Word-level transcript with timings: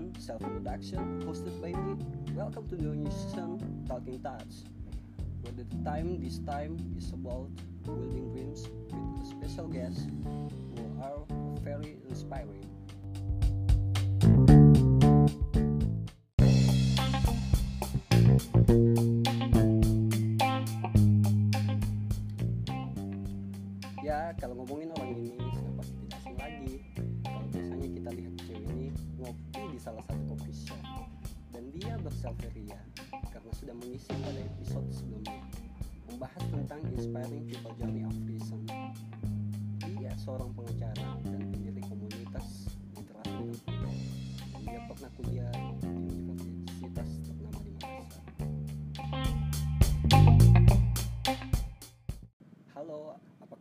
everyone, 0.00 0.20
self 0.20 0.42
introduction 0.42 1.22
hosted 1.26 1.60
by 1.60 1.72
me. 1.78 1.96
Welcome 2.34 2.66
to 2.68 2.76
the 2.76 2.84
new 2.84 3.10
season 3.10 3.84
Talking 3.86 4.20
Touch. 4.22 4.64
Where 5.42 5.52
the 5.52 5.64
time 5.84 6.20
this 6.20 6.38
time 6.38 6.76
is 6.96 7.12
about 7.12 7.50
building 7.84 8.32
dreams 8.32 8.68
with 8.88 9.22
a 9.22 9.26
special 9.26 9.68
guest 9.68 10.08
who 10.24 11.02
are 11.04 11.20
very 11.60 11.98
inspiring. 12.08 12.64
Ya, 24.00 24.32
kalau 24.40 24.64
ngomongin 24.64 24.79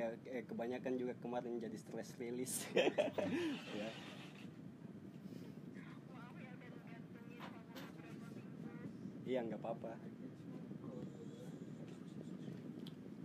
eh, 0.00 0.44
kebanyakan 0.48 0.96
juga 0.96 1.12
kemarin 1.20 1.60
jadi 1.60 1.76
stress 1.76 2.16
release. 2.16 2.64
ya. 3.80 3.90
Iya, 9.28 9.40
nggak 9.48 9.60
apa-apa. 9.64 9.92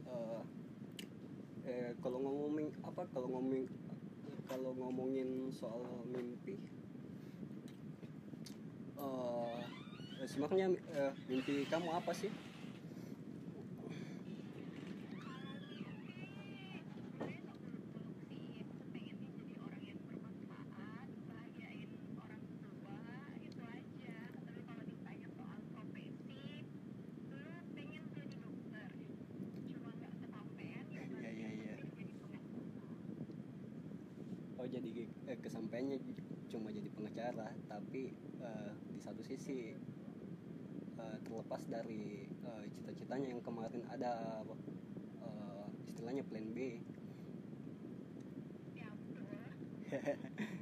Eh, 0.07 0.41
eh, 1.67 1.89
kalau 1.99 2.19
ngomongin 2.23 2.71
apa 2.83 3.03
kalau 3.11 3.27
ngomongin 3.27 3.67
kalau 4.47 4.71
ngomongin 4.71 5.51
soal 5.51 5.83
mimpi 6.07 6.55
eh, 8.95 9.59
sebenarnya 10.23 10.71
eh, 10.95 11.11
mimpi 11.27 11.67
kamu 11.67 11.91
apa 11.91 12.15
sih 12.15 12.31
jadi 34.69 35.07
eh, 35.27 35.37
kesampaiannya 35.39 35.97
cuma 36.47 36.71
jadi 36.71 36.89
pengacara 36.91 37.51
tapi 37.67 38.13
eh, 38.41 38.71
di 38.91 38.99
satu 39.01 39.21
sisi 39.23 39.73
eh, 40.97 41.17
terlepas 41.23 41.63
dari 41.67 42.27
eh, 42.27 42.65
cita-citanya 42.71 43.33
yang 43.33 43.41
kemarin 43.43 43.83
ada 43.91 44.43
eh, 45.23 45.65
istilahnya 45.89 46.23
plan 46.27 46.47
B 46.53 46.79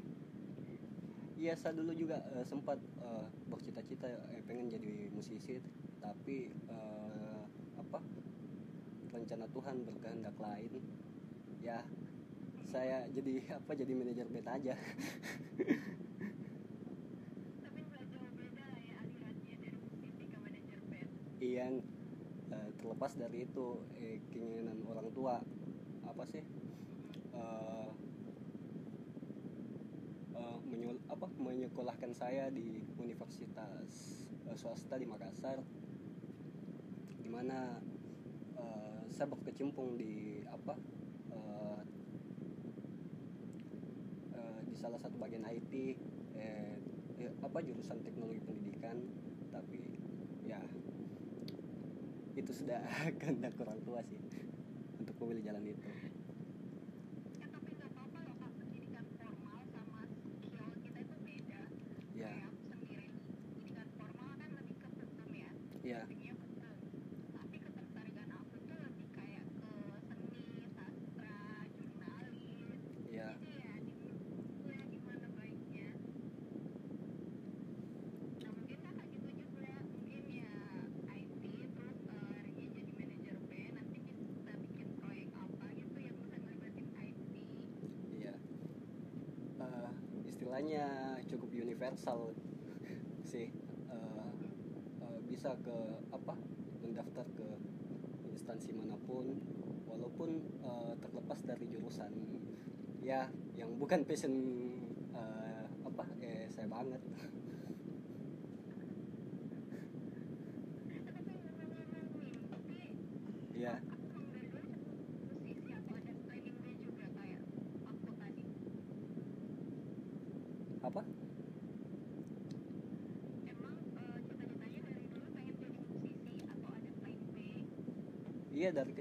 Iya, 1.36 1.54
saya 1.60 1.76
dulu 1.76 1.92
juga 1.94 2.24
eh, 2.34 2.46
sempat 2.48 2.80
eh, 2.80 3.28
bercita-cita 3.52 4.08
eh, 4.34 4.42
pengen 4.48 4.72
jadi 4.72 5.12
musisi, 5.12 5.60
tapi 6.00 6.50
eh, 6.50 7.42
apa 7.78 8.00
rencana 9.12 9.46
Tuhan 9.52 9.86
berkehendak 9.86 10.34
lain. 10.40 10.74
Ya, 11.62 11.82
saya 12.76 13.08
jadi 13.16 13.34
apa 13.56 13.72
jadi 13.72 13.92
manajer 13.96 14.28
band 14.28 14.50
aja. 14.52 14.76
Iya, 21.40 21.66
eh, 22.56 22.70
terlepas 22.80 23.12
dari 23.22 23.46
itu 23.48 23.68
eh, 23.96 24.18
keinginan 24.32 24.80
orang 24.92 25.08
tua 25.18 25.36
apa 26.04 26.24
sih? 26.32 26.44
Eh, 27.36 27.90
eh, 30.40 30.58
menyul- 30.70 31.04
apa 31.14 31.28
menyekolahkan 31.38 32.12
saya 32.16 32.46
di 32.52 32.68
universitas 33.00 33.92
eh, 34.48 34.58
swasta 34.58 34.96
di 35.02 35.08
Makassar 35.08 35.58
di 37.24 37.30
mana 37.32 37.80
eh, 38.60 39.02
saya 39.12 39.28
berkecimpung 39.32 39.98
di 40.02 40.44
apa 40.48 40.74
eh, 41.32 41.80
eh, 44.36 44.60
di 44.68 44.75
salah 44.86 45.02
satu 45.02 45.18
bagian 45.18 45.42
IT 45.50 45.74
eh, 46.38 46.78
eh, 47.18 47.34
apa 47.42 47.58
jurusan 47.66 48.06
teknologi 48.06 48.38
pendidikan. 48.46 49.02
Tapi 49.50 49.82
ya 50.46 50.62
itu 52.38 52.52
sudah 52.54 52.86
kehendak 53.20 53.58
orang 53.58 53.82
tua 53.82 54.06
sih 54.06 54.22
untuk 55.02 55.18
memilih 55.26 55.50
jalan 55.50 55.74
itu 55.74 55.90
istilahnya 90.56 91.20
cukup 91.28 91.52
universal 91.52 92.32
sih. 93.28 93.52
Eh, 93.92 94.32
eh, 95.04 95.20
bisa 95.28 95.52
ke 95.60 95.76
apa? 96.16 96.32
Mendaftar 96.80 97.28
ke 97.36 97.44
instansi 98.32 98.72
mana 98.72 98.96
pun, 99.04 99.36
walaupun 99.84 100.48
eh, 100.64 100.96
terlepas 101.04 101.44
dari 101.44 101.68
jurusan. 101.68 102.08
Ya, 103.04 103.28
yang 103.60 103.76
bukan 103.76 104.08
passion 104.08 104.32
eh, 105.12 105.68
apa? 105.84 106.08
Eh, 106.24 106.48
saya 106.48 106.72
banget. 106.72 107.04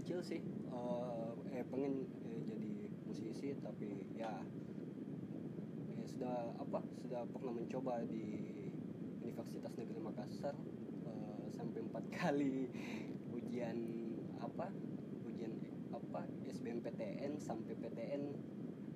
Kecil 0.05 0.21
sih. 0.21 0.45
Eh, 0.45 1.31
eh 1.57 1.65
pengen 1.65 2.05
eh, 2.29 2.41
jadi 2.45 2.93
musisi 3.09 3.57
tapi 3.65 4.05
ya 4.13 4.37
eh, 5.97 6.05
sudah 6.05 6.53
apa 6.61 6.85
sudah 7.01 7.25
pernah 7.33 7.57
mencoba 7.57 8.05
di 8.05 8.53
Universitas 9.25 9.73
Negeri 9.81 10.05
Makassar 10.05 10.53
eh, 11.09 11.45
sampai 11.57 11.89
empat 11.89 12.05
kali 12.21 12.69
ujian 13.33 13.81
apa 14.45 14.69
ujian 15.25 15.57
apa 15.97 16.29
SBMPTN 16.53 17.41
sampai 17.41 17.73
PTN 17.73 18.23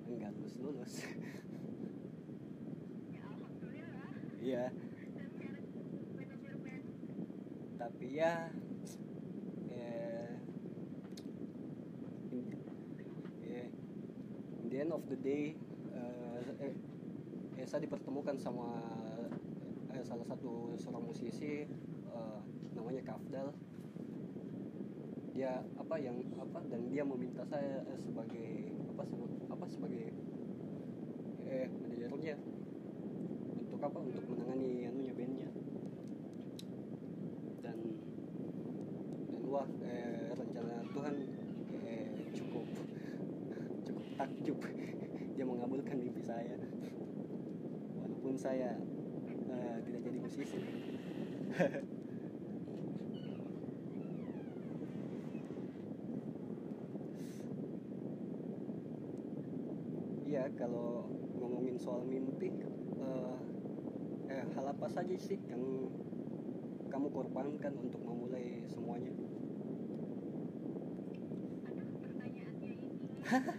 enggak 0.05 0.29
lulus 0.37 0.55
lulus. 0.61 0.93
Iya. 4.39 4.71
tapi 7.75 8.15
ya 8.15 8.47
eh, 9.67 10.31
in, 12.31 12.45
eh, 13.43 13.67
in 14.61 14.65
the 15.09 15.17
day 15.25 15.57
eh, 15.93 17.65
saya 17.69 17.85
dipertemukan 17.85 18.33
sama 18.41 18.81
eh, 19.93 20.01
salah 20.01 20.25
satu 20.25 20.73
seorang 20.73 21.05
musisi 21.05 21.69
eh, 22.09 22.39
namanya 22.73 23.05
Kafdal. 23.05 23.53
Dia 25.37 25.61
apa 25.77 25.95
yang 26.01 26.17
apa 26.41 26.65
dan 26.65 26.89
dia 26.89 27.05
meminta 27.05 27.45
saya 27.45 27.85
sebagai 28.01 28.73
apa 28.89 29.05
sebe- 29.05 29.37
apa 29.53 29.65
sebagai 29.69 30.09
eh 31.45 31.69
manajernya. 31.69 32.35
Untuk 33.69 33.81
apa? 33.85 33.97
Untuk 34.01 34.25
menangani 34.33 34.89
anunya 34.89 35.13
bandnya 35.13 35.49
dan 35.53 35.65
dan 37.61 37.77
wah 39.45 39.69
eh, 39.85 40.33
rencana 40.33 40.89
Tuhan 40.89 41.15
eh, 41.85 42.09
cukup 42.33 42.65
takjub 44.49 44.65
dia 45.37 45.45
mengabulkan 45.45 45.95
mimpi 46.01 46.25
saya. 46.25 46.57
Walaupun 48.01 48.33
saya 48.33 48.81
eh, 49.45 49.77
tidak 49.85 50.01
jadi 50.09 50.17
musisi. 50.17 50.59
Iya, 60.29 60.45
kalau 60.61 61.09
ngomongin 61.41 61.73
soal 61.81 62.05
mimpi, 62.05 62.53
eh, 63.01 63.35
eh, 64.29 64.45
hal 64.53 64.65
apa 64.69 64.85
saja 64.85 65.17
sih 65.17 65.41
yang 65.49 65.89
kamu 66.93 67.09
korbankan 67.09 67.73
untuk 67.81 67.97
memulai 68.05 68.61
semuanya? 68.69 69.09
pertanyaannya 71.97 72.77
ini 72.77 72.85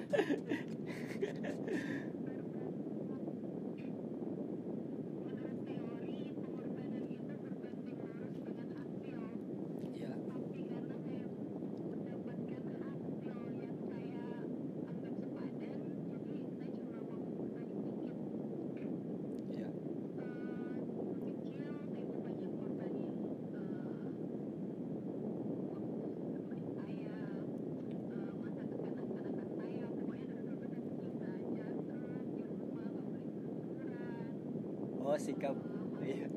sikap, 35.25 35.55
iya, 36.01 36.27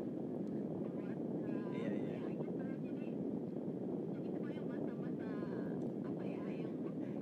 Iya, 1.74 1.90
iya. 2.00 2.14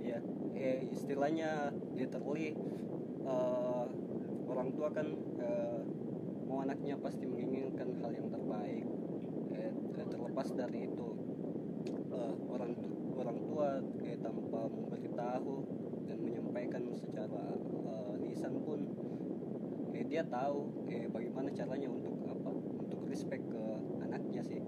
Iya. 0.00 0.16
iya, 0.16 0.16
iya, 0.16 0.18
iya, 0.54 0.68
eh 0.68 0.78
istilahnya 0.96 1.50
literally 1.98 2.48
eh, 3.24 3.84
orang 4.50 4.68
tua 4.76 4.88
kan 4.96 5.08
eh, 5.40 5.80
mau 6.48 6.58
anaknya 6.66 6.96
pasti 6.98 7.24
menginginkan 7.30 7.88
hal 8.02 8.10
yang 8.14 8.28
terbaik, 8.34 8.86
eh, 9.54 9.72
terlepas 10.40 10.56
dari 10.56 10.88
itu 10.88 11.08
eh, 12.16 12.34
orang 12.48 12.72
tu- 12.72 13.12
orang 13.12 13.36
tua 13.44 13.68
eh, 14.08 14.16
tanpa 14.24 14.72
memberitahu 14.72 15.54
dan 16.08 16.16
menyampaikan 16.16 16.80
secara 16.96 17.44
eh, 17.60 18.12
lisan 18.24 18.56
pun 18.64 18.88
eh, 19.92 20.00
dia 20.08 20.24
tahu 20.24 20.88
eh, 20.88 21.12
bagaimana 21.12 21.52
caranya 21.52 21.92
untuk 21.92 22.16
apa 22.24 22.56
untuk 22.56 23.00
respect 23.12 23.44
ke 23.52 23.64
anaknya 24.00 24.40
sih. 24.40 24.64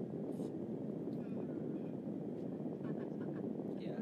Ya 3.81 3.97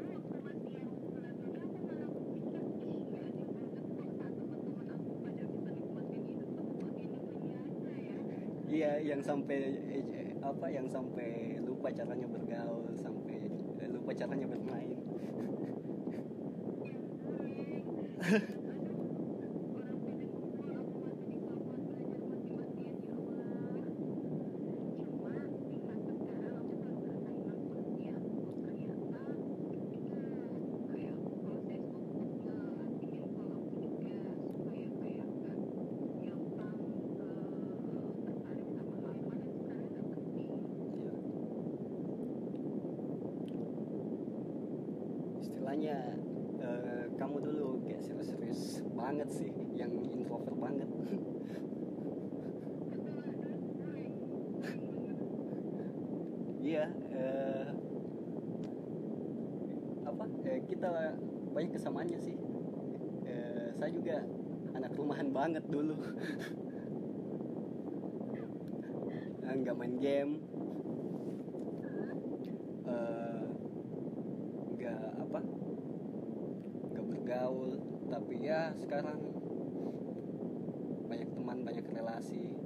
iya 8.67 8.91
yang 9.15 9.23
sampai 9.23 9.59
eh, 9.87 10.35
apa 10.41 10.67
yang 10.67 10.91
sampai 10.91 11.50
lupa 11.81 11.97
caranya 11.97 12.29
bergaul 12.29 12.93
sampai 12.93 13.41
eh, 13.81 13.89
lupa 13.89 14.13
caranya 14.13 14.45
bermain 14.45 15.01
Iya. 45.41 45.51
Istilahnya 45.71 46.19
eh, 46.59 47.07
kamu 47.15 47.47
dulu 47.47 47.79
kayak 47.87 48.03
serius-serius 48.03 48.83
banget 48.91 49.31
sih 49.31 49.55
yang 49.71 50.03
introvert 50.03 50.59
banget. 50.59 50.91
Iya 56.61 56.91
eh, 57.15 57.67
apa 60.03 60.23
eh, 60.43 60.59
kita 60.67 61.15
banyak 61.55 61.71
kesamaannya 61.71 62.19
sih. 62.19 62.35
Eh, 63.23 63.71
saya 63.79 63.95
juga 63.95 64.27
anak 64.75 64.91
rumahan 64.99 65.31
banget 65.31 65.63
dulu. 65.71 65.95
Nggak 69.51 69.75
main 69.79 69.95
game 70.03 70.43
tapi 78.11 78.30
ya 78.41 78.73
sekarang 78.81 79.21
banyak 81.05 81.29
teman 81.37 81.57
banyak 81.61 81.85
relasi 81.93 82.60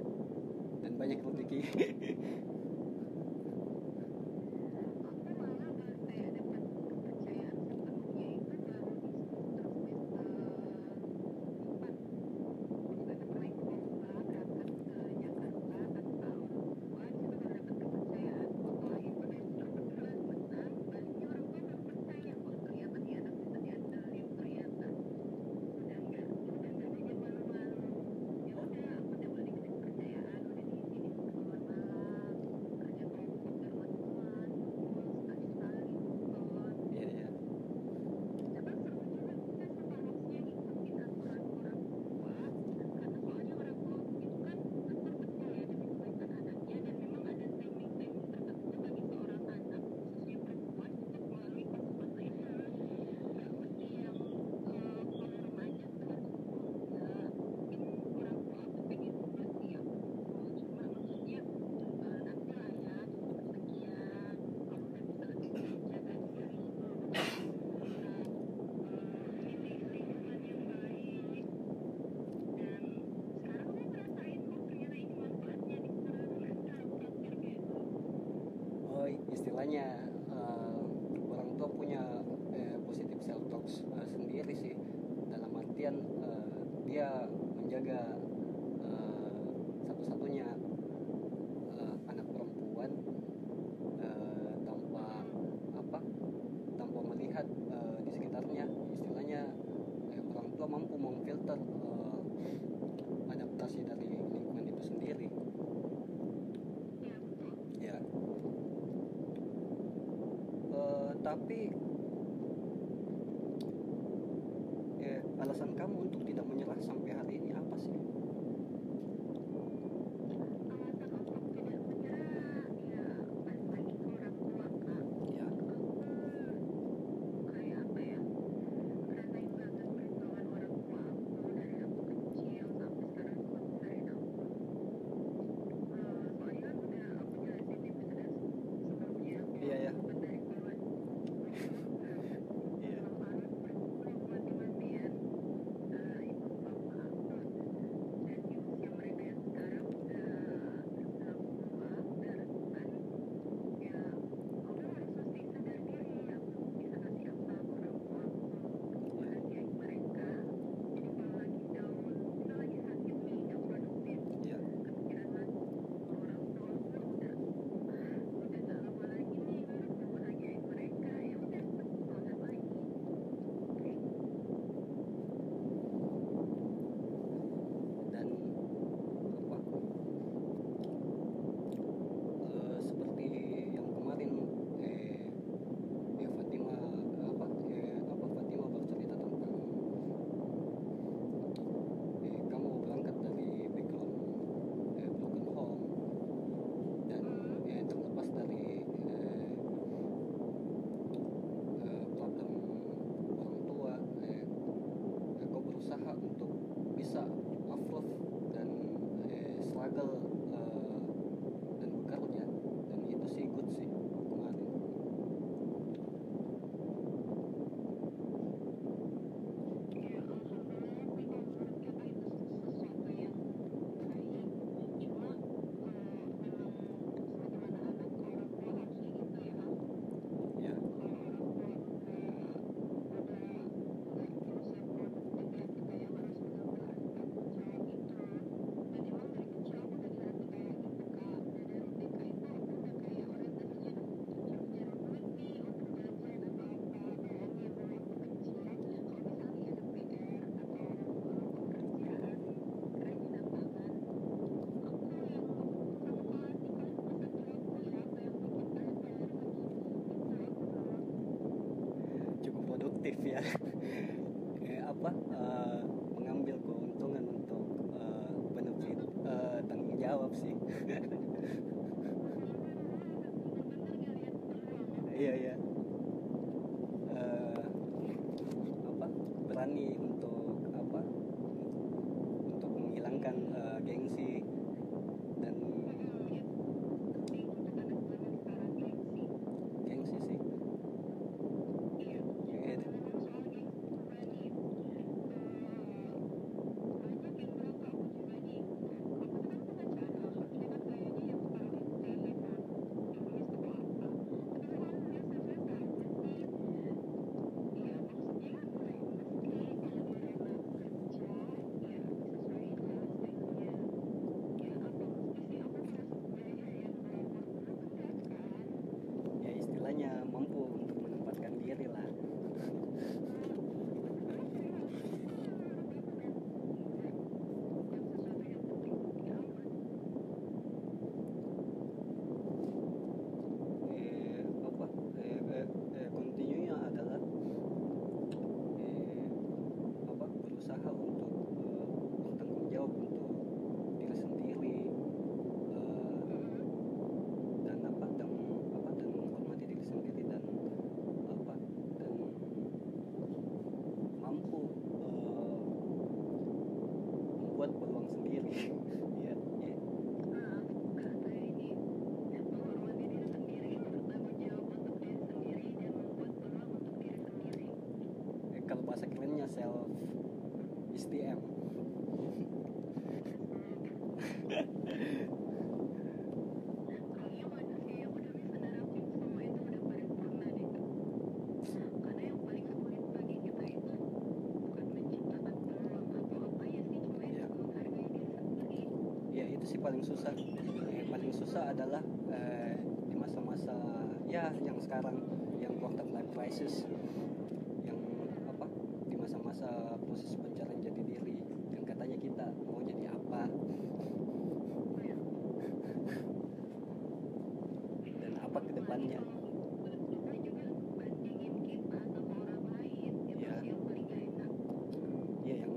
sendiri. 358.06 359.05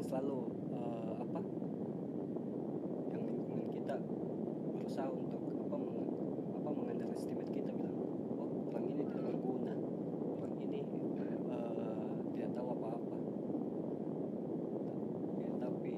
selalu 0.10 0.40
uh, 0.74 1.22
apa? 1.22 1.40
Yang 3.14 3.24
lingkungan 3.30 3.68
kita 3.70 3.96
berusaha 4.74 5.06
untuk 5.06 5.42
apa 5.70 5.76
meng, 5.78 5.98
apa 6.66 7.14
estimate 7.14 7.46
kita 7.54 7.70
bilang 7.78 7.94
oh 8.42 8.74
orang 8.74 8.90
ini 8.90 9.06
tidak 9.06 9.22
berguna. 9.22 9.74
Orang 10.34 10.54
ini 10.58 10.80
uh, 11.46 12.10
tidak 12.34 12.50
tahu 12.58 12.68
apa-apa. 12.74 13.18
Ya, 15.38 15.50
tapi 15.62 15.94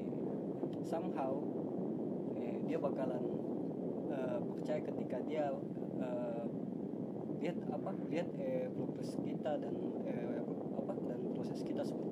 somehow 0.84 1.32
eh, 2.36 2.60
dia 2.68 2.76
bakalan 2.76 3.24
uh, 4.12 4.38
percaya 4.44 4.80
ketika 4.92 5.24
dia 5.24 5.56
uh, 6.04 6.44
lihat 7.40 7.56
apa 7.72 7.96
lihat 8.12 8.28
eh, 8.36 8.68
kita 9.24 9.56
dan 9.56 9.74
eh, 10.04 10.44
apa 10.78 10.92
dan 11.08 11.18
proses 11.32 11.64
kita 11.64 11.80
seperti 11.80 12.11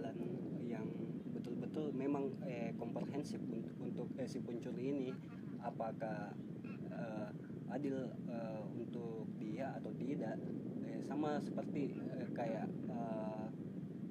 Eh, 4.21 4.29
si 4.29 4.37
pencuri 4.37 4.93
ini 4.93 5.09
apakah 5.65 6.29
uh, 6.93 7.29
adil 7.73 8.05
uh, 8.29 8.61
untuk 8.69 9.25
dia 9.41 9.73
atau 9.81 9.89
tidak? 9.97 10.37
Eh, 10.85 11.01
sama 11.01 11.41
seperti 11.41 11.97
eh, 11.97 12.29
kayak 12.29 12.69
uh, 12.85 13.49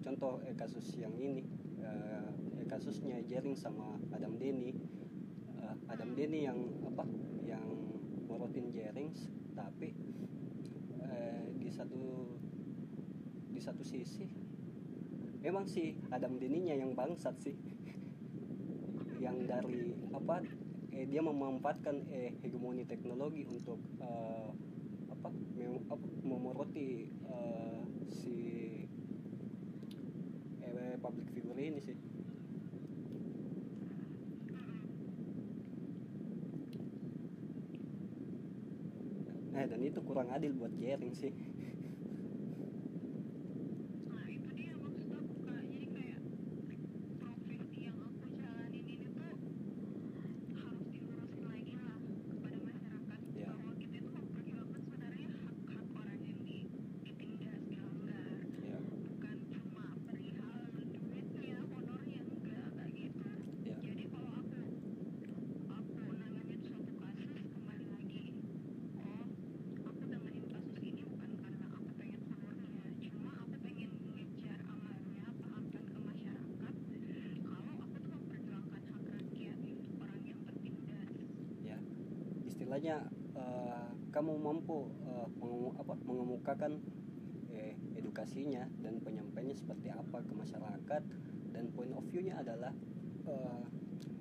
contoh 0.03 0.43
eh, 0.43 0.59
kasus 0.59 0.99
yang 0.99 1.15
ini 1.15 1.47
eh, 1.79 2.27
kasusnya 2.67 3.23
Jering 3.23 3.55
sama 3.55 4.03
Adam 4.11 4.35
Denny. 4.35 4.75
Uh, 5.55 5.79
Adam 5.87 6.19
Denny 6.19 6.43
yang 6.43 6.59
apa 6.91 7.07
yang 7.47 7.63
morotin 8.27 8.75
Jering 8.75 9.15
tapi 9.55 9.95
eh, 11.07 11.55
di 11.55 11.71
satu 11.71 12.35
di 13.47 13.63
satu 13.63 13.87
sisi 13.87 14.27
memang 15.39 15.71
sih 15.71 15.95
Adam 16.11 16.35
Deninya 16.35 16.75
yang 16.75 16.99
bangsat 16.99 17.39
sih 17.39 17.55
yang 19.21 19.45
dari 19.45 19.93
apa 20.17 20.41
eh, 20.97 21.05
dia 21.05 21.21
memanfaatkan 21.21 22.09
eh, 22.09 22.33
hegemoni 22.41 22.89
teknologi 22.89 23.45
untuk 23.45 23.77
eh, 24.01 24.49
apa, 25.13 25.29
mem 25.61 25.77
memoroti 26.25 27.13
eh, 27.29 27.81
si 28.09 28.37
eh, 30.65 30.97
public 31.05 31.29
figure 31.37 31.61
ini 31.61 31.81
sih 31.85 31.97
Nah, 39.51 39.69
dan 39.69 39.85
itu 39.85 40.01
kurang 40.01 40.33
adil 40.33 40.57
buat 40.57 40.73
Jering 40.81 41.13
sih. 41.13 41.37
istilahnya 82.71 83.03
uh, 83.35 83.43
eh, 83.43 83.91
kamu 84.15 84.39
mampu 84.39 84.87
eh, 85.03 85.11
uh, 85.11 85.27
mengemu, 85.43 85.75
apa, 85.75 85.95
mengemukakan 86.07 86.79
eh, 87.51 87.75
edukasinya 87.99 88.63
dan 88.79 89.03
penyampaiannya 89.03 89.59
seperti 89.59 89.91
apa 89.91 90.23
ke 90.23 90.31
masyarakat 90.31 91.03
dan 91.51 91.65
point 91.75 91.91
of 91.99 92.07
view-nya 92.15 92.39
adalah 92.39 92.71
uh, 93.27 93.67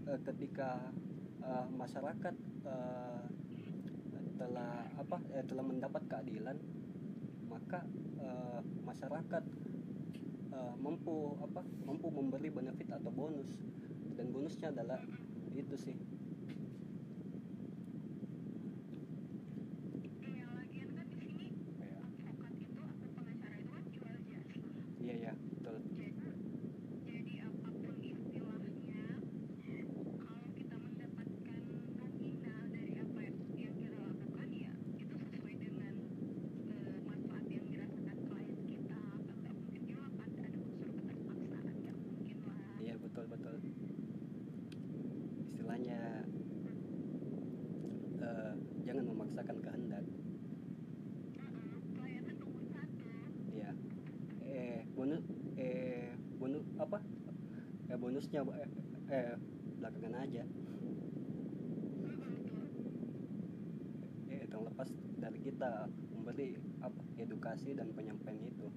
uh, 0.10 0.20
ketika 0.26 0.82
uh, 1.46 1.70
masyarakat 1.78 2.34
uh, 2.66 3.22
telah 4.42 4.82
apa 4.98 5.22
eh, 5.38 5.46
telah 5.46 5.66
mendapat 5.70 6.10
keadilan 6.10 6.58
maka 7.54 7.86
uh, 8.18 8.66
masyarakat 8.82 9.46
uh, 10.58 10.74
mampu 10.82 11.38
apa 11.38 11.62
mampu 11.86 12.10
memberi 12.10 12.50
benefit 12.50 12.98
atau 12.98 13.14
bonus. 13.14 13.62
Dan 14.18 14.34
bonusnya 14.34 14.74
adalah 14.74 15.06
itu 15.54 15.78
sih. 15.78 15.94
yeah 25.10 25.16
yeah. 25.24 25.59
ya 58.30 58.46
eh, 58.46 58.70
eh 59.10 59.34
belakangan 59.82 60.14
aja. 60.22 60.44
Ya 64.30 64.38
itu 64.46 64.58
eh, 64.58 64.64
lepas 64.70 64.90
dari 65.18 65.40
kita 65.42 65.90
memberi 66.14 66.54
edukasi 67.18 67.74
dan 67.74 67.90
penyampaian 67.98 68.38
itu. 68.46 68.68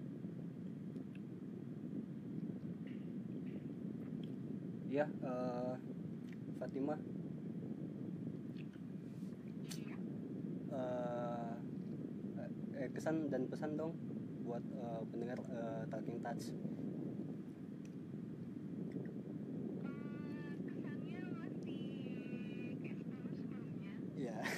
Ya 4.89 5.05
eh, 5.09 5.75
Fatimah. 6.57 7.01
Eh, 10.73 11.53
eh 12.81 12.89
kesan 12.97 13.29
dan 13.29 13.53
pesan 13.53 13.77
dong 13.77 13.93
buat 14.43 14.65
uh, 14.75 15.07
pendengar 15.07 15.39
uh, 15.55 15.87
Talking 15.87 16.19
Touch. 16.19 16.51